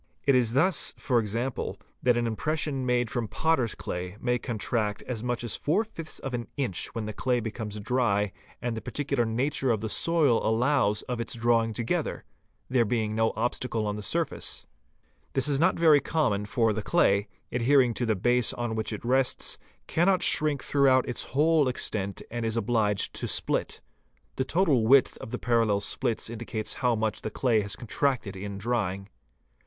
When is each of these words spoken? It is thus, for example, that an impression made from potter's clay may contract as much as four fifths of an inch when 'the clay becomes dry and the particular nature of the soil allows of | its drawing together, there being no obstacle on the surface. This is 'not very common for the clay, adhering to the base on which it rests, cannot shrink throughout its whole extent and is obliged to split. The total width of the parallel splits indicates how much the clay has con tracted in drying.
It 0.25 0.33
is 0.33 0.53
thus, 0.53 0.95
for 0.97 1.19
example, 1.19 1.77
that 2.01 2.17
an 2.17 2.25
impression 2.25 2.87
made 2.87 3.11
from 3.11 3.27
potter's 3.27 3.75
clay 3.75 4.17
may 4.19 4.39
contract 4.39 5.03
as 5.03 5.23
much 5.23 5.43
as 5.43 5.55
four 5.55 5.83
fifths 5.83 6.17
of 6.17 6.33
an 6.33 6.47
inch 6.57 6.87
when 6.95 7.05
'the 7.05 7.13
clay 7.13 7.39
becomes 7.39 7.79
dry 7.79 8.31
and 8.63 8.75
the 8.75 8.81
particular 8.81 9.25
nature 9.25 9.69
of 9.69 9.79
the 9.81 9.89
soil 9.89 10.43
allows 10.43 11.03
of 11.03 11.21
| 11.21 11.21
its 11.21 11.35
drawing 11.35 11.71
together, 11.71 12.25
there 12.67 12.83
being 12.83 13.13
no 13.13 13.31
obstacle 13.35 13.85
on 13.85 13.95
the 13.95 14.01
surface. 14.01 14.65
This 15.33 15.47
is 15.47 15.59
'not 15.59 15.77
very 15.77 15.99
common 15.99 16.47
for 16.47 16.73
the 16.73 16.81
clay, 16.81 17.27
adhering 17.51 17.93
to 17.93 18.05
the 18.07 18.15
base 18.15 18.53
on 18.53 18.73
which 18.73 18.91
it 18.91 19.05
rests, 19.05 19.59
cannot 19.85 20.23
shrink 20.23 20.63
throughout 20.63 21.07
its 21.07 21.25
whole 21.25 21.67
extent 21.67 22.23
and 22.31 22.43
is 22.43 22.57
obliged 22.57 23.13
to 23.13 23.27
split. 23.27 23.81
The 24.37 24.45
total 24.45 24.87
width 24.87 25.19
of 25.19 25.29
the 25.29 25.37
parallel 25.37 25.79
splits 25.79 26.27
indicates 26.27 26.73
how 26.81 26.95
much 26.95 27.21
the 27.21 27.29
clay 27.29 27.61
has 27.61 27.75
con 27.75 27.87
tracted 27.87 28.35
in 28.35 28.57
drying. 28.57 29.07